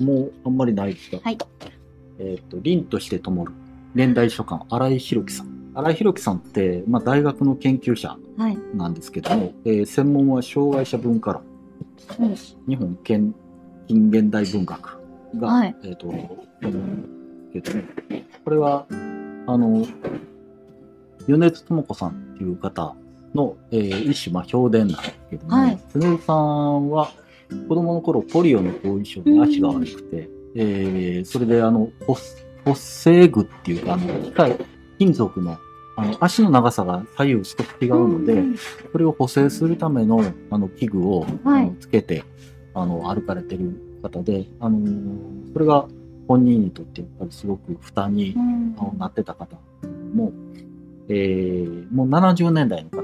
[0.00, 1.38] もうあんまりないですが、はい。
[2.18, 3.52] えっ、と、凛として灯る、
[3.94, 5.56] 現代書館、新井弘樹さん。
[5.74, 8.58] 新井弘樹さんって、まあ、大学の研究者はい。
[8.74, 11.42] なんですけども、えー専門は障害者文化論、
[12.18, 12.34] うん。
[12.34, 13.34] 日本近
[13.88, 14.98] 近現代文学
[15.38, 15.76] が、はい。
[15.84, 16.12] えっ、と、
[17.52, 17.84] けどね、
[18.44, 18.86] これは、
[19.46, 19.86] あの、
[21.26, 22.94] 米津智子さんっていう方
[23.34, 25.78] の、えー一種、まあ、評伝なんですけども、はい。
[26.26, 27.10] さんは
[27.68, 32.16] 子供の頃ポリオの後遺症で足が悪くて、えーそれであの、補
[32.64, 34.58] 補正具っていうか、あの、機械、
[34.98, 35.56] 金属の、
[35.96, 38.56] あの、足の長さが左右少し違うので、ん。
[38.90, 41.30] それを補正するためのあの器具を、はい。
[41.44, 42.24] あのつけて
[42.74, 45.86] あの歩かれてる方で、あのーそれが
[46.28, 48.34] 本人にとってやっぱりすごく負担に
[48.98, 49.56] なってた方
[50.12, 50.32] も、
[51.08, 53.02] えーもう70年代の方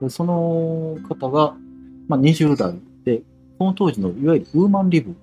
[0.00, 1.56] でその方が、
[2.08, 2.74] まあ、20代
[3.04, 3.22] で、
[3.58, 5.14] この当時のいわゆるウーマンリブ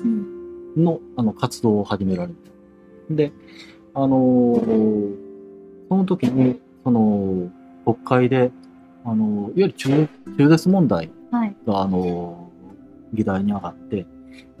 [0.00, 2.34] うんのあの活動を始められて。
[3.10, 3.32] で、
[3.94, 5.28] あのー
[5.88, 7.50] その時に、その、
[7.84, 8.50] 国会で、
[9.04, 11.56] あのーいわゆる中中絶問題はい。
[11.66, 14.06] が、あのー議題に上がって、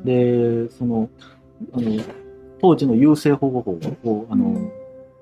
[0.04, 1.10] で、その、
[1.72, 2.02] あの、
[2.60, 3.72] 当時の優生保護法
[4.10, 4.70] を、あの、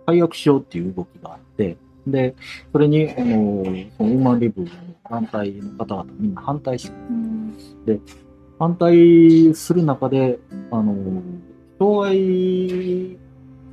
[0.07, 2.37] 解約しようっていう動きがあって、で、
[2.73, 3.65] それに、あの、
[3.99, 4.69] そのウーマンリブの
[5.11, 7.36] 団体の方々みんな反対して、うん
[8.59, 10.39] 反対する中で、
[10.71, 11.23] あの、
[11.79, 13.19] 障害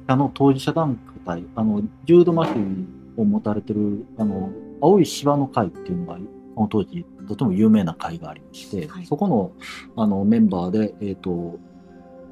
[0.08, 2.86] 者の当事者団体、あの、重度麻痺
[3.18, 6.18] を持たれてる、あの、青い芝の会っていうのが、
[6.56, 9.52] その当時、とても有名な会がありまして、はいそこの、
[9.96, 11.58] あの、メンバーで、えっ、と、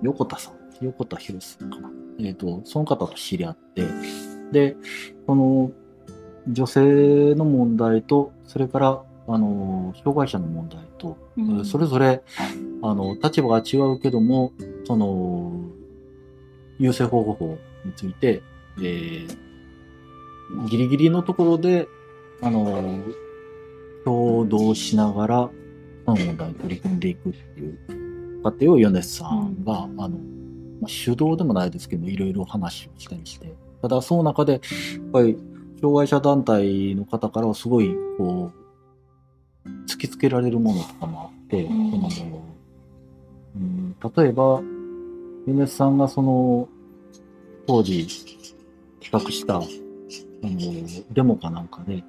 [0.01, 1.89] 横田さん、横田博さんかな。
[2.19, 3.85] えっ、と、その方と知り合って、
[4.51, 4.75] で、
[5.25, 5.71] この、
[6.47, 11.65] 女性の問題と、それから、あの、障害者の問題と、うん。
[11.65, 12.23] それぞれ、
[12.81, 14.51] あの、立場が違うけども、
[14.85, 15.61] その、
[16.79, 18.41] 優生保護法について、
[18.79, 19.51] えー
[20.69, 21.87] ギリギリのところで、
[22.41, 22.99] あの、
[24.05, 25.49] 共同しながら、
[26.05, 34.61] その問題に取り組んでいくっていう過程を米津さんが、あの、まあ、主導でもないですけど、いろいろ話をしたりして、ただその中で、やっ
[35.11, 35.37] ぱり、
[35.79, 38.60] 障害者団体の方からはすごい、こう、
[39.87, 41.91] 突きつけられるものとかもあって、うん。
[42.11, 42.41] その。
[43.55, 44.61] うん、例えば、
[45.45, 46.67] 米津さんがその、
[47.67, 48.07] 当時、
[49.01, 52.03] 企画した、あの、デモかなんかで、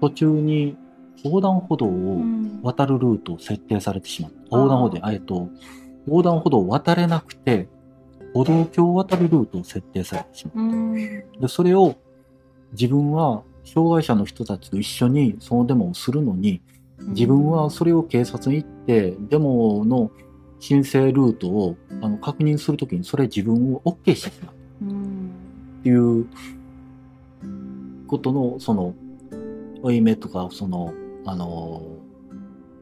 [0.00, 0.76] 途中に
[1.24, 2.60] 横断歩道うをん。
[2.62, 4.56] 渡るルートを設定されてしまった。
[4.56, 5.48] 横断歩道で、えっと、
[6.06, 7.68] 横断歩道を渡れなくて、
[8.34, 10.60] 歩道橋を渡るルートを設定されてしまった。
[10.60, 10.94] うん。
[11.40, 11.96] で、それを
[12.72, 16.60] 自分は障害者の人たちと一緒にそのデモをするのに、
[16.98, 20.10] 自分はそれを警察に行って、デモの
[20.60, 25.30] 申請ルートをあの確認するときにそれ自分を OK してしまううん。
[25.80, 26.26] っていう
[28.06, 28.94] ことの、その、
[29.82, 30.92] 負い目とか、その、
[31.24, 31.82] あの、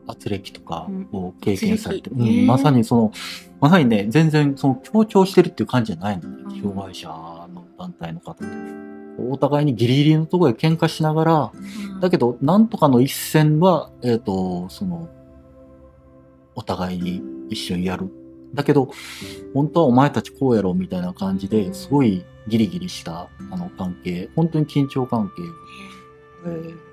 [0.07, 2.25] 圧力とかを経験されて、圧力。
[2.25, 3.13] ねうんまさにその、
[3.61, 6.61] まさにね、全然その強調してるっていう感じじゃないのねうん。
[6.61, 9.00] 障害者の団体の方って。
[9.29, 11.53] お互いにギリギリのところで喧嘩しながら、
[12.01, 15.09] だけど、なんとかの一線は、えっ、と、その、
[16.55, 18.11] お互いに一緒にやる。
[18.55, 18.91] だけど、
[19.55, 25.43] 本当はお前たちこうやろうみたいな感じで、すごいギリギリした、あの、関係、本当に緊張関係。
[26.47, 26.91] えー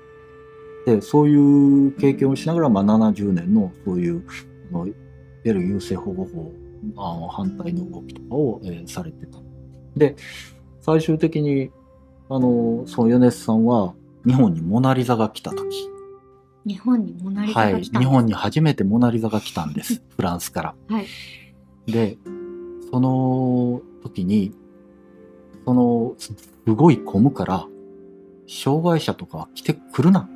[0.88, 4.24] で、そういう経験をしながら、まあ、70年の、そういう、
[4.70, 4.96] あのいわ
[5.44, 6.52] ゆる優生保護法、
[6.96, 9.38] あの反対の動きとかを、えーされてた。
[9.96, 10.16] で、
[10.80, 11.70] 最終的に、
[12.30, 13.94] あの、その米津さんは、
[14.26, 15.88] 日本にモナリザが来た時、
[16.66, 20.02] 日本にモナリザはい、が来た日本に初めてモナリザが来たんです。
[20.16, 20.74] フランスから。
[20.88, 21.06] はい
[21.86, 22.18] で、
[22.92, 24.52] その時に、
[25.64, 26.34] その、す
[26.66, 27.66] すごい混むから、
[28.46, 30.28] 障害者とか来てくるなっ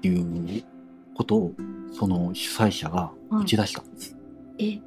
[0.00, 0.62] ていう
[1.16, 1.52] ことを、
[1.92, 4.16] その主催者が打ち出したんです。
[4.58, 4.80] え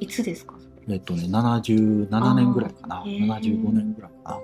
[0.00, 0.56] いつですか？
[0.88, 3.00] えっとね、77年ぐらいかな。
[3.00, 4.38] あーへー75年ぐらいかな。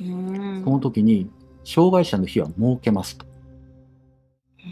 [0.00, 1.30] あのうんその時に、
[1.64, 3.26] 障害者の日は設けますと。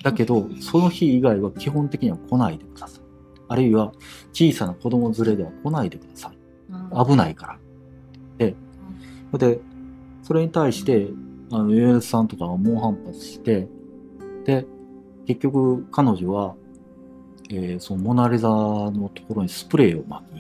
[0.03, 3.03] だけど、その日以外は基本的には来ないでください。
[3.49, 3.93] あるいは、
[4.33, 7.07] 小さな子供連れでは来ないでください。
[7.07, 7.59] 危ないから。
[8.39, 8.55] で、
[9.39, 9.61] で、
[10.23, 11.09] それに対して、
[11.51, 13.69] あの、ユエスさんとかが猛反発して、
[14.45, 14.67] で、
[15.27, 16.55] 結局、彼女は、
[17.51, 20.32] えーそのモナリザのところにスプレーを撒き、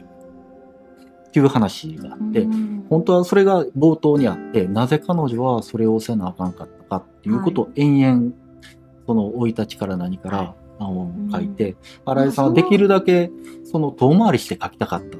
[1.32, 2.84] っていう話があって、うん。
[2.90, 8.32] 本当はそれが冒頭にあって、なぜ彼女はそれをせなあかんかったかっていうことを延々、
[9.06, 10.54] その生い立ちから何から、はい。
[10.78, 13.30] あの書いて、新井さんはできるだけ
[13.64, 15.16] その遠回りして書きたかったって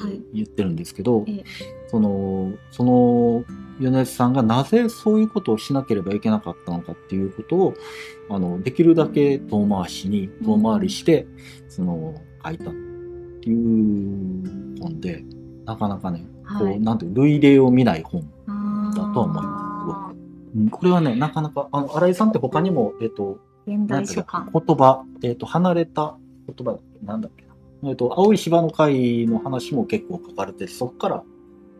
[0.00, 0.22] はい。
[0.34, 1.44] 言ってるんですけど、ええ。
[1.88, 3.44] その、その、
[3.80, 7.74] 米津さんがなぜそういうことをしなければいけなかったのかっていうことを、
[8.30, 11.26] あの、できるだけ遠回しに、遠回りして、
[11.68, 12.14] その、
[12.44, 12.74] 書いたっ
[13.40, 15.24] ていう本で、
[15.66, 16.24] なかなかね、
[16.58, 18.22] こう、はいなんていう、類例を見ない本。
[18.94, 20.12] だとは思いま
[20.56, 24.48] うんこれはね、なかなか、あの、新井さんって他にも、えっと、現代書簡。
[24.50, 26.16] 言葉、えっと、離れた
[26.46, 27.44] 言葉なんだっけ
[27.82, 27.90] な。
[27.90, 31.24] えっと、青い芝の会の話も結構書かれてて、そっから、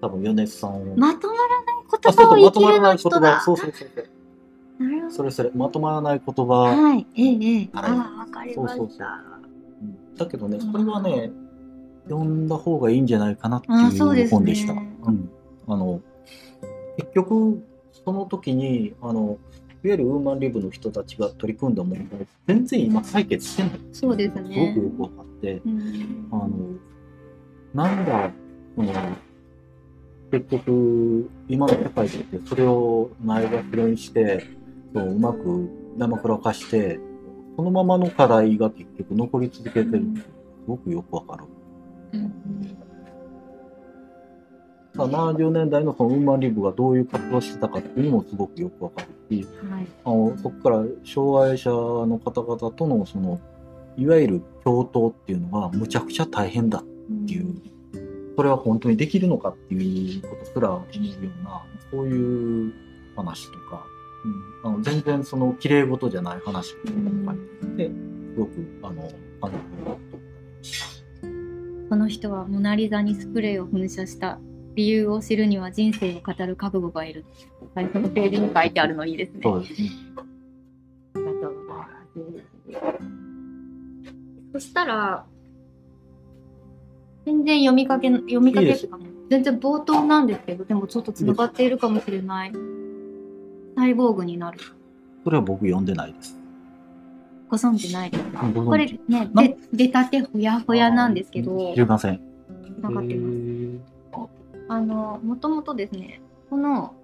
[0.02, 0.96] 多分、米津さんを。
[0.96, 3.20] まとまらないあ言葉を生きるまらない言葉。
[3.20, 3.40] の人だ。
[3.40, 4.84] そうそうそうそう。
[4.84, 5.14] なるほど。
[5.14, 6.52] それそれ、まとまらない言葉。
[6.54, 7.06] はい。
[7.16, 7.68] ええ、ええ。
[7.72, 9.04] あはいあ、わかりまそうそうそうした。
[9.82, 11.30] うんだけどね、これはね、
[12.08, 14.72] 読んだ方がいいんじゃないかなっていう本でした。
[14.72, 15.30] うん。
[15.68, 16.00] あの、
[16.96, 17.62] 結局、
[18.04, 19.38] その時に、あの、
[19.84, 23.72] いわゆるウーマンリブの人たちが取り組んだ問題、全然今採決してない。
[23.92, 26.48] そうですすごねくよく分かって、うんあの、
[27.74, 28.32] なんだ、
[28.74, 28.92] その、
[30.30, 34.44] 結局、今の社会ってそれを前がにして、
[34.94, 36.98] そううまく生くらかして、
[37.56, 40.24] そのままの課題が結局残り続けてるす
[40.66, 41.44] ごくよくわかる。
[42.12, 42.32] うん。
[44.94, 49.86] まあ70年代のそのウーマンリブがどういう活動をしてたかっていうのもすごくよくわかるし、はい。
[50.04, 53.40] あのそこから障害者の方々とのその、
[53.96, 56.82] いわゆる共闘っていうのがむちゃくちゃ大変だっ
[57.26, 57.54] ていう、
[58.36, 62.72] それは本当にできるのかっていうことすら思うような、そういう
[63.16, 63.86] 話とか、
[64.64, 67.26] うん、あの全然その綺麗事じゃない話とかうん
[68.34, 69.10] すごく、あの、
[69.40, 69.54] あの、
[71.88, 74.38] この人はモナリザにスプレーを噴射した
[74.74, 77.24] 理由を知るには人生を語る覚悟がいる。
[77.74, 79.40] 最初のページに書いてあるのいいですね。
[79.42, 79.90] そうですね。
[81.14, 81.54] ありがとうござい
[82.74, 83.06] ます。
[84.52, 85.24] そしたら、
[87.24, 92.52] 全然読みかけ、読みかけとかも、全然冒頭なんですけど、でもちょっと繋がっているかもしれない。
[93.76, 94.58] サイボーグになる。
[95.24, 96.35] それは僕読んでないです。
[97.48, 98.40] ご存知ないですか？
[98.52, 99.42] これね、な？
[99.42, 102.20] で出たてほやほやなんですけど、知りません。
[102.80, 104.26] 繋がってます。
[104.68, 106.20] あの、もともとですね、
[106.50, 106.94] この、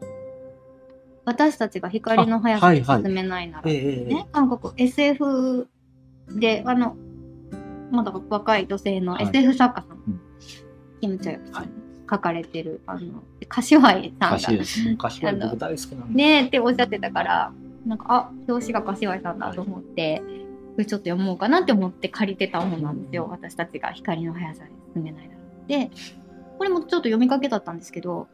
[1.24, 3.02] 私たちが光の速さであはいはい。
[3.04, 5.68] 進めないなら、ね、韓国 SF
[6.30, 6.96] で、あの、
[7.92, 9.28] まだ若い女性のはい。
[9.32, 10.20] SF 作家さん、うん。
[11.00, 11.68] キム・チョヨさん、はい。
[12.10, 14.88] 書かれてる、あの、柏井さんが、歌詞です。
[14.88, 16.14] 昔は僕大好きなんで。
[16.14, 17.52] ねえっておっしゃってたから、
[17.86, 20.22] なんか、あ、表紙が柏井さんだと思って、
[20.72, 23.28] これちょっと読もうかなって思って借りてた本なんですよ。
[23.30, 25.68] 私たちが光の速さで進めないだろう。
[25.68, 25.90] で、
[26.58, 28.28] これもちょっと読みかけだったんですけど、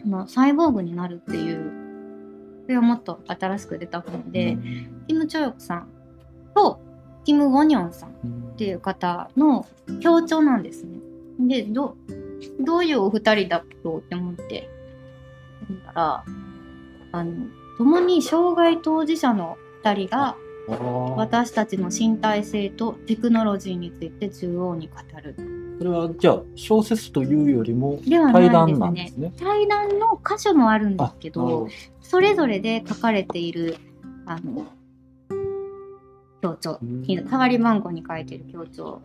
[0.00, 1.58] そのサイボーグになるっていう、
[2.62, 4.58] これはもっと新しく出た本で、
[5.06, 5.88] キム・チョヨクさん
[6.54, 6.80] と
[7.24, 8.12] キム・ウォニョンさんっ
[8.56, 9.66] ていう方の
[10.00, 10.98] 協調なんですね。
[11.40, 11.96] で、ど、
[12.60, 14.68] どういうお二人だろうって思って、
[15.98, 16.24] ら、
[17.12, 17.46] あの、
[17.78, 20.36] 共に障害当事者の二人が
[21.16, 25.34] 私たちの身体性とテクノロジーについて縦横に語る。
[25.78, 29.16] それはじゃあ小説というよりもではない対談ですねなんです。
[29.16, 29.32] ね。
[29.38, 31.68] 対談の箇所もあるんですけど
[32.02, 33.76] それぞれで書かれている、
[34.26, 34.66] あの、
[36.42, 39.00] 強調うん、代わり番号に書いてる強調。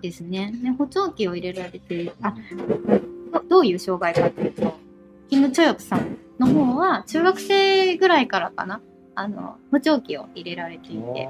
[0.00, 0.52] ですね。
[0.62, 2.34] で補聴器を入れられてあ
[3.32, 4.74] どどういう障害かというと
[5.28, 8.80] キム・チョヨクさんの方は中学生ぐらいからかな。
[9.16, 11.28] あの補聴器を入れられていて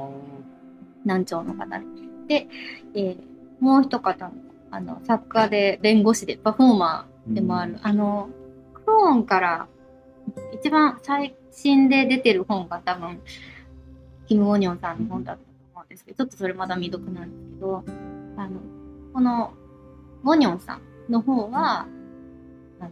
[1.04, 1.84] 難聴の方で。
[2.26, 2.48] で、
[2.94, 4.32] えーもう一方の
[4.70, 8.28] あの作家で弁護士でパフォーマーでもある、あの
[8.74, 9.68] クローンから
[10.52, 13.20] 一番最新で出てる本が多分
[14.26, 17.84] キム・ウォニョンさんの本だったと思うんですけどちょっとそれまだ未読なんですけど
[18.36, 18.60] あの
[19.12, 19.54] この
[20.24, 21.90] ウォニョンさんの方はあの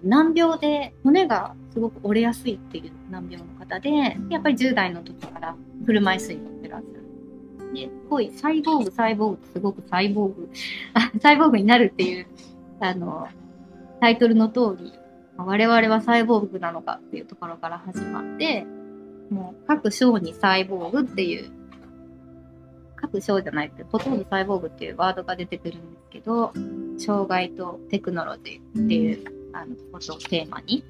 [0.03, 3.91] 難病で骨がすごく折れやすいっていう難病の方で
[4.31, 7.03] やっぱり10代の時から車椅子に乗ってらっしゃる。
[7.75, 10.51] で、すごいサイボーグ、サイボーグってすごくサイボーグ、
[11.21, 12.27] サイボーグになるっていう、
[12.81, 13.29] あの、
[14.01, 14.93] タイトルの通り、
[15.37, 18.67] 我々はサイボーグなのかっていうところから始まって、
[19.31, 21.51] もう各章にサイボーグっていう、
[22.97, 26.53] 各章じゃないって、ほとんどサイボーグっていうワードが出てくるんですけど、
[26.99, 30.85] 障害とテクノロジーっていう、あの、ことをテーマに、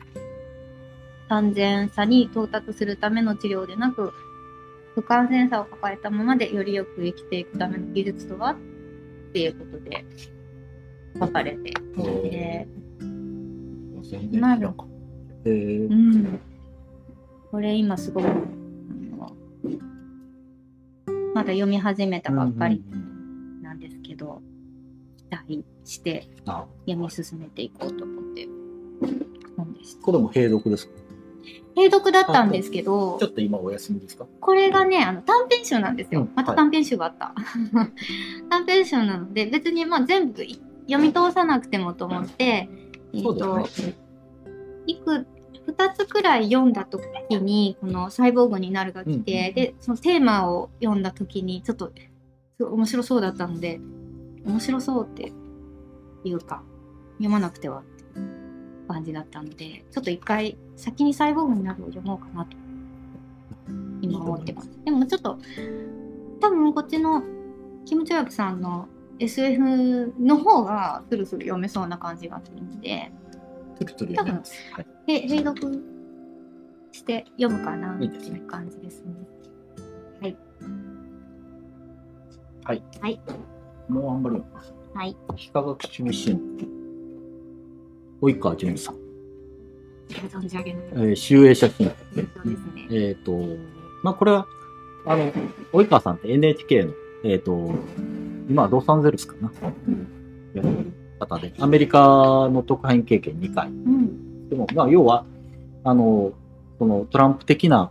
[1.29, 4.13] 安全さに到達するための治療でなく、
[4.95, 8.53] 不完全さを抱えたままでよりよく生きていくための技術とは？
[8.53, 8.57] っ
[9.33, 10.05] ていうことで
[11.19, 12.69] 書かれていて、
[13.01, 14.85] 全然知らんかった
[15.47, 16.39] えーうん。
[17.51, 18.27] これ今すごく、
[19.19, 19.33] ま
[21.35, 22.85] まだ読み始めたばっかり
[23.63, 24.43] なんですけど、
[25.85, 26.29] して
[26.87, 28.49] 読み進めていこうと思って
[29.57, 30.03] 本でした。
[30.03, 30.93] これも閉読ですか？
[31.75, 34.27] 閉読だったんですけどちょ、っと今お休みですか？
[34.41, 36.21] これがね、あの短編集なんですよ。
[36.23, 37.35] うんまた短編集があった。
[38.51, 42.69] 短編集なので、別にまあ全部い読み通さなくてもと思って、
[43.13, 43.65] えっ、そうと、ね。
[44.87, 45.27] いく、
[45.67, 47.03] 二つくらい読んだ時
[47.41, 51.93] に、このサイボーグになるが来て、うんうんで、そのテーマを読んだ時に、ちょっと、
[52.61, 53.81] 面白そうだったので、
[54.45, 55.33] 面白そうって
[56.29, 56.63] いうか、
[57.19, 58.05] 読まなくてはって
[58.89, 62.57] 感じだったので、ちょっと一回、先にサイボーグになるを読もうかなと、
[64.01, 64.71] 今思ってます。
[64.85, 65.39] でもちょっと、
[66.41, 67.23] 多分こっちの、
[67.85, 68.89] キム・チョヤプさんの
[69.19, 73.13] SF の方がスルスル読めそうな感じがするので、
[73.79, 74.55] トゥルトゥル読めます。
[74.73, 74.87] はい。
[75.07, 75.83] で、閉読
[76.93, 79.15] して読むかなっていう感じですね。
[80.21, 80.37] はい。
[82.65, 82.83] はい。
[83.01, 83.21] はい。
[83.89, 84.82] もうあんまり読みます。
[84.95, 85.17] はい。
[85.37, 86.41] 非科学主義支援。
[88.21, 88.97] 及川淳さん。
[90.09, 90.83] 存じ上げない。
[90.93, 91.87] えー、集英写真。
[91.87, 92.27] そうです
[92.75, 92.89] ね。
[92.91, 93.33] えっ、と、
[94.03, 94.47] まあ、これは、
[95.07, 95.33] あの、
[95.73, 96.93] 及川さんって NHK の、
[97.25, 97.75] えっ、と、
[98.49, 99.51] 今はロサンゼルスかな。
[100.55, 103.69] やってる方で、アメリカの特派員経験2回。
[103.69, 104.49] うん。
[104.51, 105.25] でも、まあ、要は、
[105.85, 106.33] あの、
[106.79, 107.91] そのトランプ的な、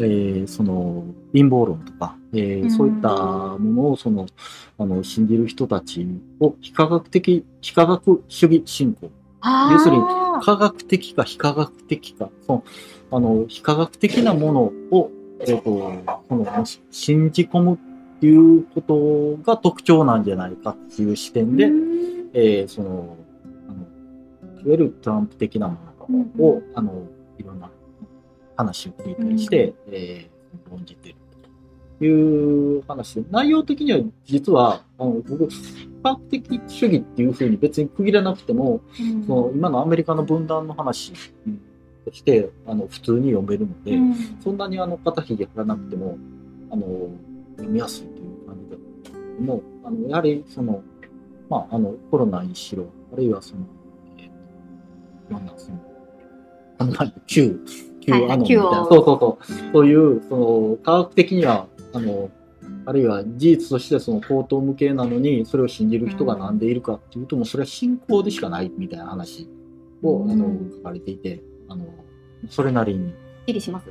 [0.00, 4.26] えーその陰謀論とか、えーうんそういったものをその
[4.78, 6.06] あの信じる人たち
[6.40, 9.10] を非科学的、非科学主義信仰。
[9.72, 10.02] 要するに
[10.42, 12.64] 科学的か非科学的か、その
[13.10, 15.92] あの非科学的なものを、えーと
[16.28, 22.30] そのし信じ込むっていうことが特徴なんじゃないかっていう視点で、うん。
[22.34, 23.16] えーその、
[23.68, 25.78] あの、いわゆるトランプ的なも
[26.36, 27.06] のを、あの、
[27.38, 27.70] いろんな
[28.60, 30.40] 話を聞いたりして、えー
[30.70, 31.18] 論じている
[31.98, 33.14] という話。
[33.14, 35.48] で、内容的には実は、あの、僕、
[36.02, 39.24] 科学的主義っていうふうに別に区切らなくても、うん。
[39.24, 41.12] その今のアメリカの分断の話
[42.04, 44.14] として、あの、普通に読めるので、うん。
[44.42, 46.18] そんなにあの、肩ひげ張らなくても、
[46.70, 47.10] あの、
[47.56, 50.82] 読みやすいという感じだったんですけども、あの、やはりその、
[51.48, 53.62] まあ、あの、コロナにしろ、あるいはその、
[54.18, 54.32] えっ、と、
[55.30, 55.78] いろんなその、
[56.78, 56.94] あの、
[57.26, 57.60] 旧、
[58.10, 62.30] 旧はいはいアノンみたいな、旧をそうそうそう、そういう、その、科学的には、あの、
[62.86, 69.48] あるいは事実としてその口頭無形なのに、それを信じる人がなんでいるかっていうと、もうそれは信仰でしかないみたいな話
[70.02, 71.84] を、あのうん、書かれていて、あの、
[72.48, 73.90] それなりに、すっきりします？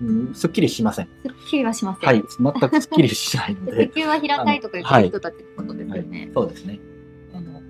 [0.00, 1.08] うん、すっきりしません。
[1.22, 2.08] すっきりはしません。
[2.08, 3.94] はい、全くすっきりしないので地。
[4.00, 6.30] 球は平たいとか言ってる人たちってことですよね。
[6.34, 6.80] そうですね。
[7.34, 7.60] あの、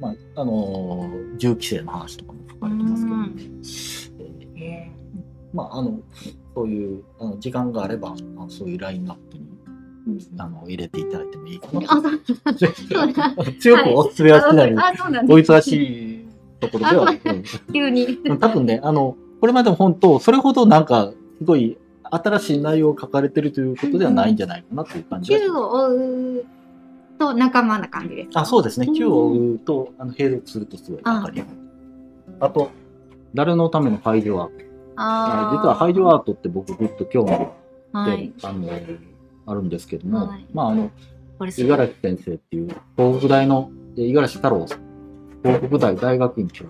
[0.00, 3.48] まあ、あの、銃規制の話とかも書かれてますけど、うんえーへ
[5.52, 6.00] まあ、あの、
[6.54, 12.00] そういう、あの時間があれば、あのそういうラインナップに、ーあの、入れていただいてもいいかなあ、
[12.56, 13.34] そうそうだ。
[13.60, 14.72] 強くお勧めはしない。
[14.74, 14.76] お。
[14.76, 15.72] 忙し
[16.24, 16.28] い
[16.60, 17.14] ところでは、
[17.72, 18.06] 急に。
[18.24, 21.76] うん多分ね、あの、これまでも本当、それほどなんか、すごい
[22.10, 25.60] 新しい内容を書かれてるということではないんじゃないかなという感じがし球ます。
[25.60, 25.88] を追
[26.38, 26.44] う
[27.18, 28.40] と仲間な感じですか？
[28.40, 28.86] あ、そうですね。
[28.88, 31.50] うん9を追うと、あの、並読するとすごいわかりやすい。
[32.40, 32.70] あと、
[33.34, 34.71] 誰のための排除アート。
[34.96, 35.56] あー。
[35.58, 37.36] 実は排除アートって僕ぐっと興味が
[37.92, 38.32] あって、はい。
[38.42, 38.68] あの、
[39.46, 40.46] あるんですけども、はい。
[40.52, 40.90] まあ、あの、
[41.38, 44.80] 五十嵐先生っていう、東北大の、え五十嵐太郎さん、
[45.42, 46.64] 東北大大学院長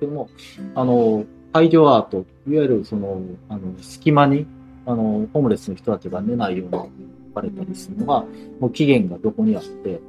[0.00, 0.28] でも、
[0.74, 4.46] あの、排除アート、いわゆるその、あの、隙間に、
[4.86, 6.90] あの、ホームレスの人たちが寝ないように置
[7.34, 8.24] かれたりするのが、
[8.60, 10.00] もう期限がどこにあって、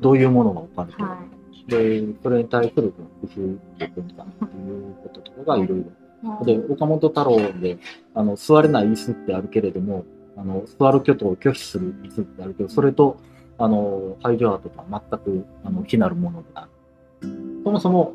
[0.00, 1.18] どういうものが置かれてるは
[1.68, 3.60] で、それに対する工夫っていう
[5.02, 5.84] こととかがいろいろ。
[6.42, 6.44] い。
[6.44, 7.78] で、岡本太郎で、
[8.14, 10.04] あの、座れない椅子ってあるけれども、
[10.36, 13.16] あの、座ることを拒否する椅子ってあるけど、それと、
[13.58, 16.70] あの、排除アートとは全く、あの、非なるものである。
[17.64, 18.14] そもそも、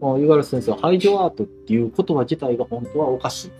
[0.00, 3.50] この五十嵐先生は排除アートっていう言葉自体が本当はおかしい。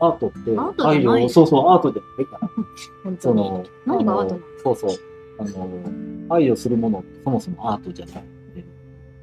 [0.00, 2.48] アートって排除、そうそう、アートじゃないから。
[3.04, 3.18] 本当に。
[3.20, 4.46] その、何がアートなの？
[4.62, 4.90] そうそう。
[5.38, 8.24] あの、愛をするものってそもそもアートじゃない。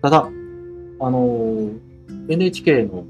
[0.01, 0.27] ただ、
[0.99, 1.69] あの、
[2.27, 3.05] NHK の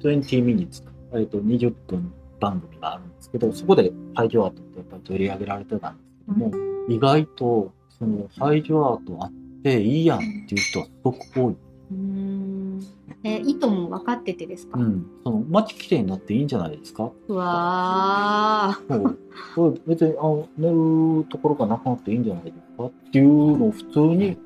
[0.00, 6.52] 20 minutes、えっと、20分番組があるんですけど、そこで排除アートってやっぱり取り上げられてたんですけども、
[6.88, 11.56] 意外と、その排除アートあっていいやんっていう人はすごく多い。
[11.90, 12.80] うーん。
[13.24, 14.78] え、意図も分かっててですか？
[14.78, 15.06] うん。
[15.24, 17.10] その街きれいになっていいんじゃないですか？
[17.26, 19.16] うわー。
[19.56, 19.80] そう。
[19.86, 22.84] 別に、あ寝るところがなくなっていいんじゃないですか？
[22.84, 24.38] っていうのを普通に、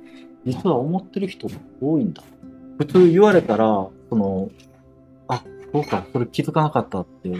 [0.46, 2.22] 実は思ってる人が多いんだ。
[2.78, 4.50] 普通言われたら、その、
[5.72, 7.30] あ、そうか、それ気づかなかったって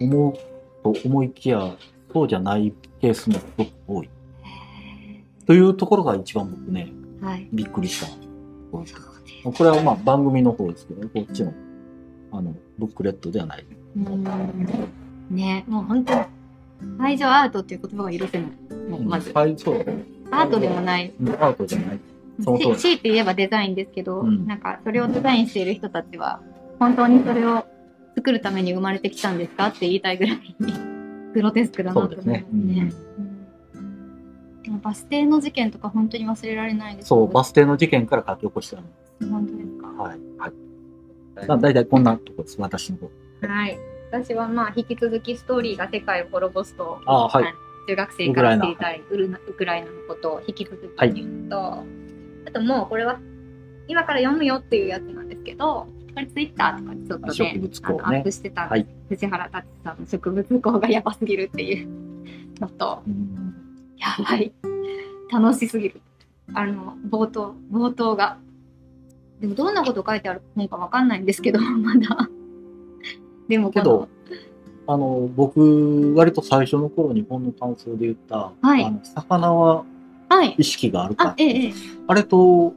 [0.00, 0.34] 思う
[0.82, 1.76] と思いきや、
[2.12, 4.10] そうじゃないケースもすごく多い。
[5.46, 7.48] というところが一番僕ね、はい。
[7.52, 8.08] びっくりした。
[9.50, 11.54] これはまあ番組の方ですけど、こっちの、
[12.32, 13.64] あの、ブックレットではない。
[13.96, 14.24] うん
[15.30, 16.20] ねもう本当に
[16.98, 18.50] 愛情アートっていう言葉が許せない。
[19.04, 19.84] まず、はい、そう。
[20.30, 21.12] アートでもない。
[21.20, 22.00] うんアートじゃない。
[22.42, 26.40] 強いて言えばデザインですけど、うんなんかそれをデザインしている人たちは、
[26.78, 27.64] 本当にそれを
[28.16, 30.72] 作るために生まれてきたんですかって言いたいぐらいに、
[31.34, 32.46] グロテスクだなと思いますね。
[32.52, 33.36] ねうん
[34.82, 38.82] バス停の事件とか本当に忘れられないですそう、バス停の事件から書き起こしたの。
[39.30, 39.86] 本当ですか？
[40.02, 40.18] はい。
[40.38, 41.46] はい。
[41.46, 43.10] だだいたいこんなとこです、私の方。
[43.46, 43.78] はい。
[44.10, 47.50] 私はまあ引き続きストーリーが世界を滅ぼすと、ああはいの
[47.86, 51.84] 中学生から知りたいウクライナのことを引き続き言うと、
[52.46, 53.20] あともうこれは
[53.86, 57.58] 今から読むよっていうやつなんですけど、これツイッターとかにちょっとね、ね
[58.02, 61.88] アップしてた、はい藤原達さんの植物工がやばすぎるっていう
[62.58, 63.54] のと、うん
[63.98, 64.50] やばい。
[65.30, 66.00] 楽しすぎる。
[66.54, 68.38] あの、冒頭、冒頭が。
[69.40, 72.30] でもどんなこと書いてある本かわかんないんですけど、 まだ。
[73.48, 74.08] でもけど、
[74.86, 79.84] あの、僕、割と最初の頃に本の感想で言った、はいあの魚は
[80.28, 80.54] はい。
[80.56, 81.72] 意識があるかあ、ええ、ええ。
[82.06, 82.72] あれと、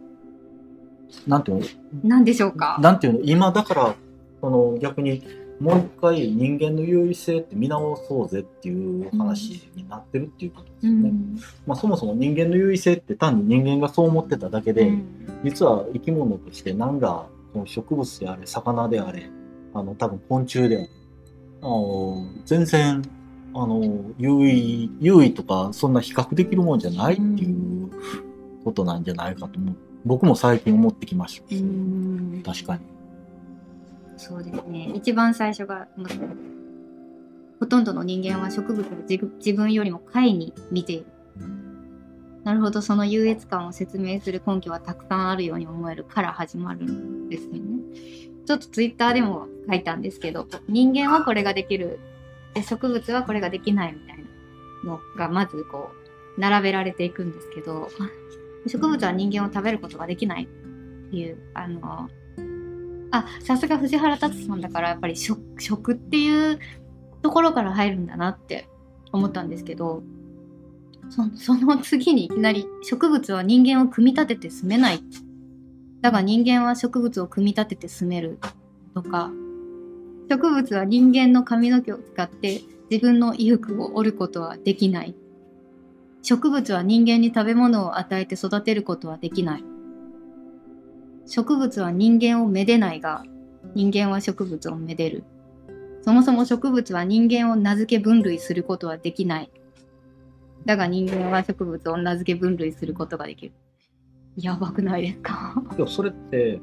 [1.28, 1.66] なんていうの？
[2.04, 2.78] 何でしょうか？
[2.82, 3.20] なんていうの？
[3.24, 3.96] 今だから、
[4.42, 5.24] その逆に
[5.60, 11.10] もう一回人間の優位性って見直そうぜっていう話になってるっていうことですうよね。
[11.10, 11.40] ん。
[11.68, 15.04] まあそもそも人間の優位性って単に人間がそう思ってただけで、うん
[15.42, 19.30] 実は生き物として何がその植物であれ、魚であれ、
[19.74, 20.90] あの多分昆虫であれ、
[21.62, 23.02] あの全然
[23.54, 23.82] あの
[24.18, 27.90] 優位、優位とかそんな比較できるもんじゃないっていう
[28.66, 29.76] ことなんじゃないかと思う。
[30.06, 31.56] 僕も最近思ってきました。
[31.56, 32.82] うん確かに。
[34.18, 34.92] そうですね。
[34.96, 36.10] 一番最初が、ま
[37.60, 41.06] ほとんどの人間は植物を自分自分よりも下位に見ている。
[42.44, 47.60] なるほど、その優越感を説明する根拠はたくさんあるように思えるから始まるんですよね。
[48.46, 52.00] ちょっとツイッターでも書いたんですけど、人間はこれができる、
[52.54, 54.24] で植物はこれができないみたいな
[54.92, 55.92] のがまずこ
[56.38, 57.90] う、並べられていくんですけど、
[58.68, 62.10] 植物は人間を食べることができないっていう、あの、
[63.12, 66.60] あ、さすが藤原達さんだからやっぱり食食っていう
[67.22, 68.68] ところから入るんだなって
[69.12, 70.04] 思ったんですけど、
[71.10, 75.02] そその次にいきなり植物は人間を組み立てて住めない。
[76.02, 78.40] だが人間は植物を組み立てて住める
[78.94, 79.32] とか、
[80.30, 85.16] 植物は人間の髪の毛を使って自分の衣服を織ることはできない。
[86.22, 89.64] 植物は人間に食べ物を与えて育てることはできない。
[91.26, 93.24] 植物は人間をめでないが、
[93.76, 95.24] 人間は植物をめでる。
[96.02, 99.52] そもそも植物は人間を名付け分類することはできない。
[100.66, 103.54] だが人間は植物を名付け分類することができる。
[104.36, 105.62] やばくないですか？
[105.76, 106.60] でもそれって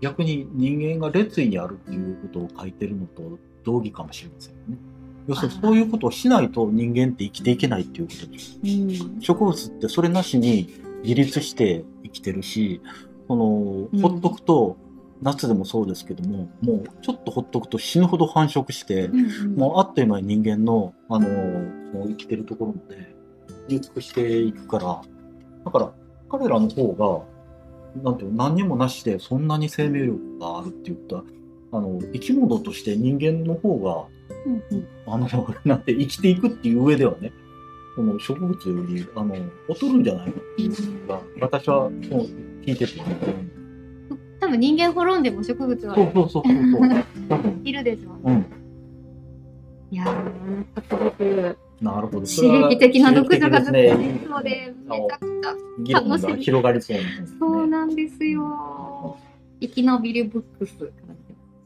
[0.00, 4.76] 逆に人間が列位にあるっていうことを書いてるのと同義かもしれませんよね。
[5.28, 8.58] 要するにそういうことをしないと人間って生きていけないっていうことです。
[8.64, 9.20] うん。
[9.20, 10.68] 植物ってそれなしに
[11.02, 12.80] 自立して生きてるし、
[13.28, 14.76] その、うんほっとくと、
[15.20, 19.08] 夏でもそうですけども、もうちょっとほっとくと死ぬほど繁殖して、
[19.56, 21.26] もうあっという間に人間の、あの、
[21.92, 23.14] その生きてるところまで
[23.68, 25.02] 入築していくから、
[25.64, 25.92] だから
[26.30, 27.26] 彼らの方
[27.96, 31.22] が、なんていうの、何にもなしでそんなに生命力があるって言ったら、
[31.72, 34.06] あの、生き物として人間の方が、
[34.46, 35.28] うんうんあの、
[35.64, 37.32] なんて生きていくっていう上ではね、
[37.96, 39.34] この植物より、あの、
[39.68, 40.70] 劣るんじゃないかっていう
[41.06, 42.20] のが、私はそう
[42.62, 43.00] 聞いてて
[44.40, 46.54] 多分人間滅んでも植物はそうそうそうそう
[47.28, 47.60] そう。
[47.64, 48.46] いるでしょうね。
[49.90, 49.94] うん。
[49.94, 52.26] いやー、すごくなるほど。
[52.26, 57.38] 刺激的な読書がずっと刺激的ですので、めちゃくちゃ議論が広がりそうなんですね。
[57.38, 59.16] そうなんですよ。
[59.60, 60.92] 生き延びるブックス。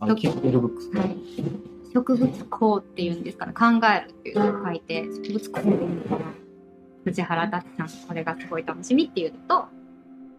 [0.01, 0.91] あの、キッルブックス。
[0.97, 1.17] はい。
[1.93, 3.53] 植物工っていうんですかね。
[3.53, 6.33] 考えるっていうのを書いて、植物工っていうのかな。
[7.05, 9.69] 藤原達さん、これがすごい楽しみっていうのと、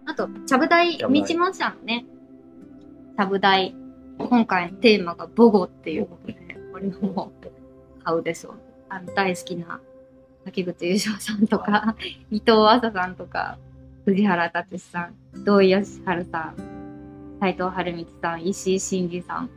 [0.06, 2.06] あと、ちゃぶ台、道も社のね、
[3.16, 3.76] ちゃぶ台、
[4.18, 6.36] 今回のテーマが母語っていうことで、
[6.72, 7.32] これも
[8.04, 8.54] 買うでしょう。
[8.90, 9.80] あの、大好きな
[10.46, 11.96] 滝口優勝さんとか、
[12.32, 13.58] 伊藤麻さんとか、
[14.06, 19.50] 藤原達さん、土井善晴さん、斉藤春光さん、石井真二さん、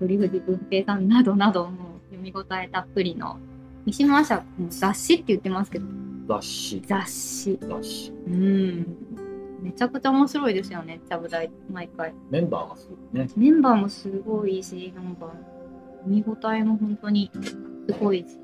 [0.00, 3.38] 鳥藤文平さんなどなど、もう読み応えたっぷりの、
[3.86, 5.86] 三島社、もう雑誌って言ってますけど、
[6.28, 6.82] 雑誌。
[6.86, 7.58] 雑誌。
[7.62, 8.12] 雑誌。
[8.26, 8.86] うん。
[9.62, 12.14] めちゃくちゃ面白いですよね、ちゃぶ台、毎回。
[12.30, 13.28] メンバーがすごいね。
[13.36, 15.32] メンバーもすごいし、なんか、
[16.06, 17.56] 見応えも本当にす
[18.00, 18.38] ごいし。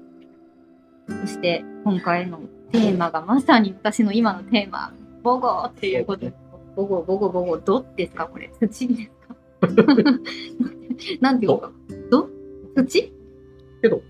[1.20, 2.40] そして今回の
[2.72, 6.32] テーマがまさに私の今のテーマ、ボゴっていうことで、
[6.74, 9.36] ボゴ、ボゴ、ボゴ、どですかこれ土ですか？
[11.20, 11.72] なんていうか、
[12.10, 12.28] ど？
[12.76, 13.12] 土？
[13.82, 14.02] けど、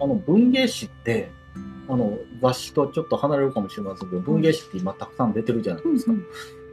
[0.00, 1.30] あの、文芸誌って、
[1.88, 6.12] あの、雑誌とちょっと離れるかもしれませんけど、文芸誌って今たくさん出てるじゃないですか。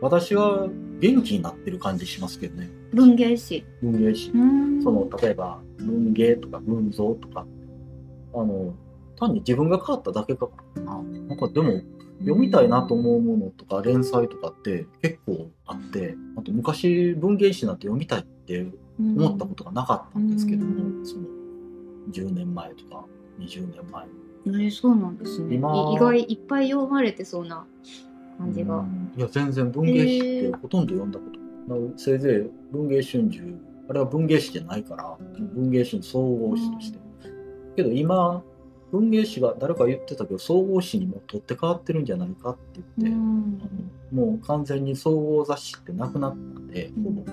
[0.02, 0.68] 私は
[1.00, 2.70] 元気になってる感じしますけどね。
[2.94, 3.66] 文芸誌。
[3.82, 4.38] 文芸誌う。
[4.38, 7.46] んその、例えば、文芸とか文像とか、
[8.34, 8.74] あの、
[9.18, 11.02] 単に自分が変わっただけかな。
[11.02, 11.82] なんかでも、
[12.20, 18.68] 読みたいなと思うものとか連載とかって結構あって、あと昔文芸誌なんて読みたいって
[19.00, 21.06] 思ったことがなかったんですけども、うん。
[21.06, 21.24] その
[22.12, 23.06] 10年前とか
[23.40, 24.06] 20年前
[24.46, 25.56] えーそうなんですね。
[25.56, 27.66] 意外いっぱい読まれてそうな
[28.38, 28.86] 感じが。
[29.18, 31.26] いや全然文芸誌ってほとんど読んだこ
[31.68, 33.42] とない、せいぜい文芸春秋
[33.90, 35.18] あれは文芸誌じゃないから
[35.54, 37.00] 文芸誌の総合誌として、
[37.76, 38.42] けど今
[38.92, 43.60] 文芸誌が誰か言ってたけど総合誌にも取って変わってるんじゃないかって言って、うん。
[44.12, 47.24] もう完全に総合雑誌ってなくなったんで、ほぼ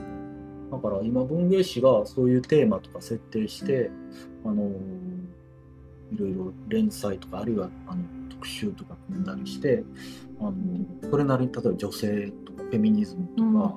[0.70, 3.90] だから今文芸誌がそういうテーマとか設定して、
[4.44, 4.70] あの
[6.12, 9.82] いろいろ連載とかあるいはあの特集とか組んだりして
[10.40, 10.54] あの
[11.10, 13.76] それなりに例えば女性とかフェミニズムとか、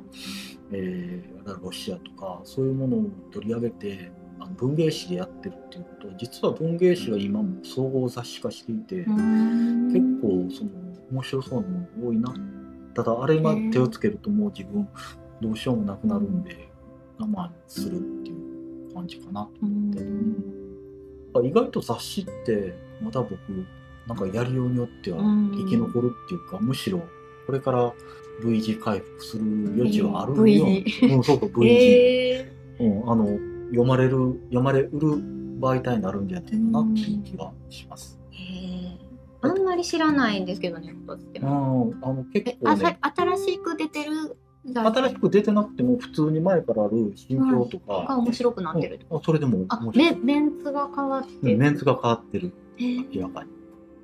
[0.72, 8.96] えーロシアとかそういうものを取り上げてあの文芸誌でやってるっていうことは実は文芸誌が今も総合雑誌化していて。
[8.98, 9.88] うん。
[9.92, 10.70] 結構その
[11.12, 12.34] 面白そうなの多いな。
[12.94, 14.88] ただあれ今手をつけるともう自分
[15.42, 16.69] どうしようもなくなるんで
[17.20, 21.46] 我慢するっていう感じかなうん。
[21.46, 23.38] 意外と雑誌ってまだ僕
[24.08, 25.52] なんかやりようによってはうん。
[25.52, 27.02] 生き残るっていうかむしろ
[27.46, 27.94] これから
[28.44, 29.44] V 字回復する
[29.76, 30.66] 余地はあるよ。
[30.68, 33.26] えーうん、そうか V 字、えうん、あの
[33.70, 38.20] 読まれる読まれうる媒体になるんじゃないかなっていう気がします。
[38.32, 39.10] ーへー。
[39.42, 41.40] あんまり知らないんですけどね、ことって。
[41.40, 42.98] うん、あの結構ね。
[43.02, 49.00] 新しく出てる新しく出てなくても普通に前からある心境とがか、面白くなってる。
[49.10, 49.18] うん。
[49.18, 50.16] あそれでもあ面、白い。
[50.16, 51.54] メメンツが変わってる？
[51.54, 52.54] うんメンツが変わってる。
[52.78, 53.16] えー。
[53.16, 53.50] 明らかに。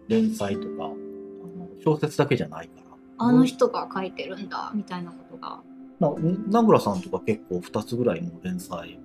[0.07, 0.91] 連載とか。
[1.83, 2.85] 小説だけじゃないから。
[3.17, 5.61] あの人が書いてるんだ、みたいなことが。
[5.99, 8.99] まあ名倉さんとか結構2つぐらいも連載、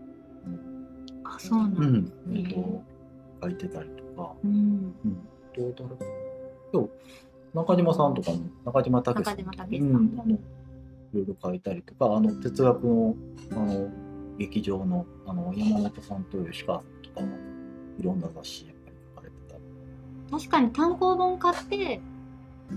[1.25, 1.81] あ、そうなんだ。
[1.81, 2.13] うん。
[2.37, 2.83] えっと
[3.43, 4.95] 書いてたりとか、うん。
[5.05, 5.19] うん、
[5.57, 5.99] どうだろう。
[6.73, 6.91] 今日
[7.55, 10.41] 中島さんとかも中島武さん中島とか武さんうん
[11.13, 13.15] いろいろ書いたりとかあの哲学の
[13.53, 13.91] あの
[14.39, 17.29] 劇場のあの山本さんと吉川さんとかも
[17.99, 19.63] いろんな雑誌やっぱり書かれてたり
[20.31, 22.01] 確かに単行本買って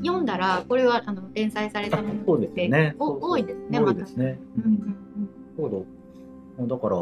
[0.04, 3.91] 読んだら、これはあの連載されたものそうですね多いですね、多。
[3.91, 4.98] いですね、うんうん
[5.56, 5.86] そう
[6.58, 6.98] だだから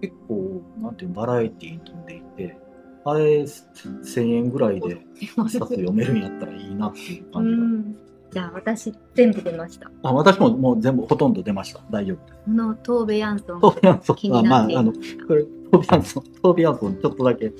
[0.00, 2.56] 結構なんていうのバラエティーに富んでいて
[3.04, 5.14] あれ1000円ぐらいでうん。
[5.16, 7.96] 一冊読めるんやったらいいなっていうう感じが、ん。
[8.32, 9.90] じゃあ私全部出ました。
[10.02, 13.60] あ私ももう全部ほとんど出ました大丈夫ですこのトーベ・ヤンソン。
[13.60, 17.52] トービアンソンあまああのこれトービアンソントービアンソンちょっとだけ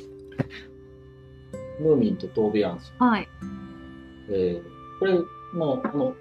[1.81, 3.29] ムーミンとトービアンソンはい。
[4.31, 5.15] えーこれ
[5.53, 6.15] もあの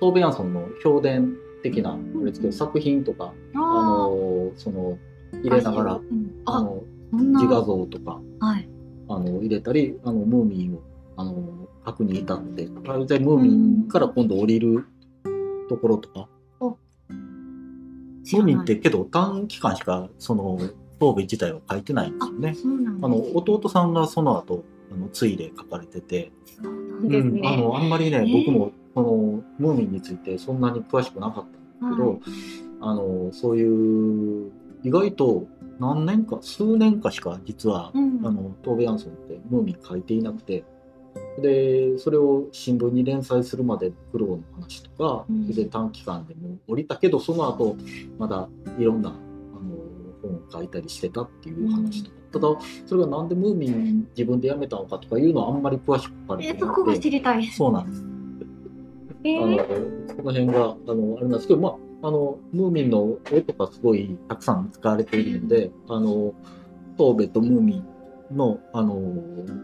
[0.00, 4.98] トーベ・ヤンソンの評伝的なあれですけど、作品とかああのその
[5.42, 6.82] 入れながらあ、うんあ、あの。
[7.12, 8.68] 自画像とかはい。
[9.08, 10.82] あの入れたりあのムーミンを
[11.16, 12.68] あの書くに至って。
[12.86, 14.84] あれでムーミンから今度降りる
[15.68, 16.28] ところとか、
[16.60, 20.58] ムーミンってけど短期間しかその
[21.00, 22.88] 東部自体は書いてないんですよね。
[23.02, 26.30] あの弟さんがその後あのついで書かれてて、
[26.62, 27.56] そうなんあね。
[27.56, 28.46] のあんまりね、えー。
[28.46, 31.44] 僕もそのムーミンについてそんなに詳しくなかっ
[31.80, 32.20] たんですけど、はい。
[32.80, 34.52] あのそういう
[34.84, 35.46] 意外と
[35.80, 38.20] 何年か数年かしか実は、うん。
[38.24, 40.64] あのトーベ・ヤンソンってムーミン書いていなくて
[41.40, 45.46] でそれを新聞に連載するまで苦労の話とか、うん。
[45.50, 47.76] で短期間でも降りたけどその後
[48.18, 48.48] まだ
[48.78, 49.18] いろんなあの
[50.22, 52.48] 本を書いたりしてたっていう話とか、ただ
[52.86, 57.42] それがなんでムーミン自分で辞めたのかとかいうのはあんまり詳しく書かれてえ、なそこが知りたい。
[57.42, 57.56] です。
[57.56, 58.04] そうなんです。
[59.24, 66.34] えあのー、その辺があのあれなんですけど、まあ、あのムーミンの絵とかすごいたくさん使われているので、あの
[66.98, 67.84] トーベとムーミン
[68.34, 68.96] のあの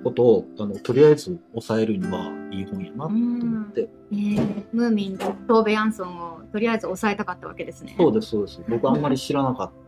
[0.05, 7.95] ことをあのとりあえず抑えるにはいい本やなと思って、えー、ムーミンとトーベ・ヤンソンをとりあえず抑えたかったわけですね。
[7.99, 8.63] そうですそうです。
[8.69, 9.79] 僕あんまり知らなかった。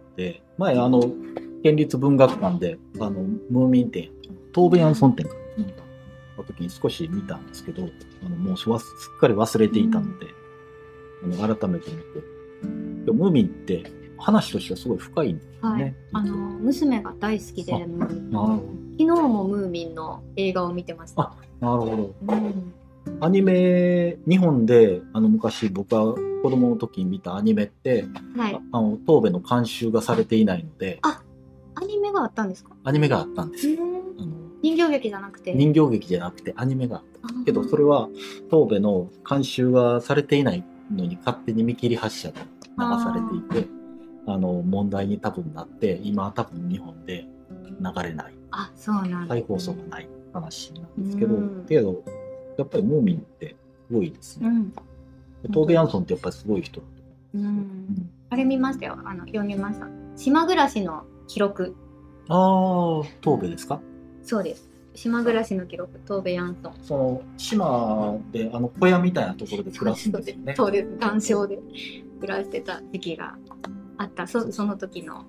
[0.58, 1.00] 前あの
[1.62, 4.10] 県立文学館であのムーミン展
[4.52, 5.34] トーベ・ヤンソン展か。
[5.56, 7.88] 見た時に少し見たんですけど
[8.24, 10.26] あのもうすっかり忘れていたので、
[11.22, 12.40] あの改めて見て。
[13.12, 13.84] ムーミンって
[14.20, 15.78] 話としてはすごい深いんですよはい。
[15.84, 15.96] ね。
[16.12, 18.62] あの、娘が大好きで、あムーミンなるほ
[18.98, 21.34] 日もムーミンの映画を見てました。
[21.60, 22.14] なるほど。
[22.28, 22.72] うん。
[23.20, 28.04] アニメ、日本で、あの、昔僕は子供の時に見たアニメって、
[28.36, 28.60] はいあ。
[28.72, 31.22] あの、東部の監修がされていないので、ア
[31.86, 32.72] ニメがあったんですか？
[32.84, 33.66] アニメがあったんです
[34.62, 35.54] 人形劇じゃなくて。
[35.54, 37.02] 人形劇じゃなくてアニメがあっ
[37.38, 37.44] た。
[37.46, 38.10] けど、それは
[38.50, 40.62] 東部の監修がされていない
[40.94, 42.40] のに勝手に見切り発車で
[42.78, 43.68] 流されていて、
[44.26, 47.26] あの、問題に多分なって、今は多分日本で
[47.80, 49.34] 流れない、あ、そうなんだ。
[49.34, 52.02] 再放送がない話なんですけど、うんけど、
[52.58, 53.56] やっぱりムーミンって
[53.88, 54.48] すごいですね。
[54.48, 54.72] うん。
[55.52, 56.92] トーベ・ヤンソンってやっぱりすごい人だと
[57.34, 58.10] うん。
[58.28, 58.98] あれ見ましたよ。
[59.04, 59.88] あの、読みました。
[60.16, 61.74] 島暮らしの記録。
[62.28, 63.80] ああ、東部ですか？
[64.22, 64.68] そうです。
[64.94, 66.74] 島暮らしの記録、東部ヤンソン。
[66.82, 70.54] その、島で、あの、小屋みたいなところで暮らすんですよね。
[70.56, 70.88] そうです。
[71.00, 71.58] 岩礁で
[72.20, 73.38] 暮らしてた時期が
[74.00, 74.26] あった。
[74.26, 75.14] そその時の。
[75.14, 75.22] な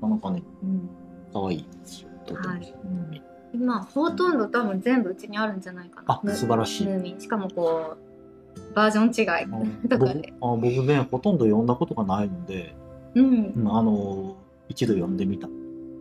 [0.00, 0.90] かなかね、うん。
[1.32, 2.08] 可愛いですよ。
[2.34, 6.20] はいムーミン今、ほとんど多分全部うちにあるんじゃないかな。
[6.24, 6.94] あ、素晴らしいム。
[6.94, 7.20] ーミン。
[7.20, 9.44] しかもこう、バージョン違い。
[9.44, 10.32] あとか僕で。
[10.32, 12.74] あ僕ね、ほとんど読んだことがないので、
[13.14, 13.52] うん。
[13.56, 14.36] うんあの、
[14.68, 15.48] 一度読んでみた。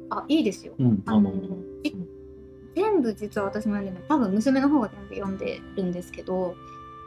[0.09, 0.73] あ、いいですよ。
[0.79, 1.31] うん、あの、
[2.75, 4.09] 全部実は私も読んでない。
[4.09, 6.55] 多分娘の方が全部読んでるんですけど、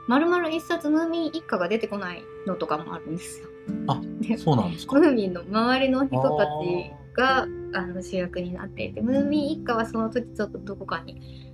[0.08, 3.48] まるまる一冊ムーミン一家が出てこないのとかもあるんですよ。
[3.86, 4.98] あでそうなんですか。
[4.98, 11.52] ムーミンの周りの人たちがあの主役になっていて、ムーミン一家はその時ちょっとどこかに、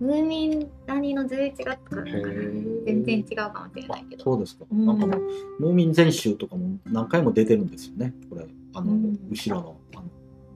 [0.00, 4.24] ムーミン谷の11月かなんかへー全然違うかもしれないけど。
[4.24, 4.64] そうですか。
[4.70, 5.20] うんなんかもう、
[5.60, 8.14] ムーミン全集とかも何回も出てるんですよね。
[8.30, 10.04] これ、あの、うん後ろの、あの、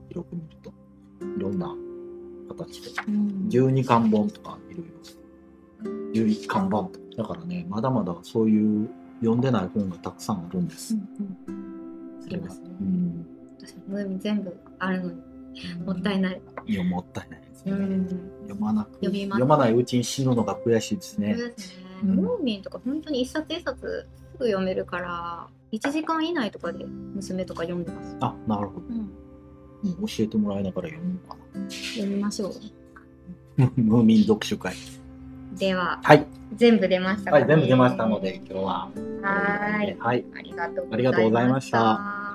[0.09, 1.75] 記録見ると、いろんな
[2.49, 2.89] 形で。
[3.07, 5.16] うん12巻本とかいろいろ。
[6.13, 7.05] 11巻本とか。
[7.17, 10.93] だからね、まだまだそういう読んでない本がたくさんあるんです。
[10.93, 11.01] うん
[11.47, 11.67] うん
[12.25, 13.25] ありますねうん。
[13.57, 15.21] 私全部あるのに
[15.85, 16.41] もったいない。
[16.65, 17.95] いや、もったいないですうね。
[17.95, 18.07] ん
[18.43, 21.35] 読まなく読みます読まないうちに死ぬのが悔しいですね。
[21.37, 21.75] そうですね。
[22.03, 28.17] うんムーミンとか本当に一冊一冊すぐ読めるから、1時間以内とかで娘とか読んでます。
[28.19, 28.85] あ、なるほど。
[28.87, 28.95] うん、
[29.83, 31.37] うん教えてもらいながら読むのか
[31.95, 32.51] 読みましょう。
[33.57, 33.71] な。
[33.75, 34.75] ムーミン読書会。
[35.57, 36.25] では、はい。
[36.55, 38.61] 全部出ましたかねはい、全部出ましたので、今日は。
[38.61, 39.97] はーい。
[39.99, 40.25] はい。
[40.37, 42.26] ありがとうありがとうございました